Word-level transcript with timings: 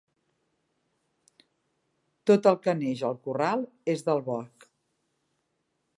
Tot 2.31 2.49
el 2.53 2.57
que 2.63 2.75
neix 2.81 3.05
al 3.11 3.19
corral 3.29 3.67
és 3.97 4.05
del 4.09 4.25
boc. 4.31 4.69